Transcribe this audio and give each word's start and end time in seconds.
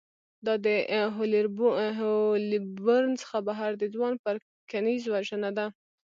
دا 0.45 0.53
د 0.65 0.67
هولبورن 1.15 3.13
څخه 3.21 3.37
بهر 3.47 3.71
د 3.77 3.83
ځوان 3.93 4.13
پرکینز 4.23 5.01
وژنه 5.13 5.49
وه 5.55 5.65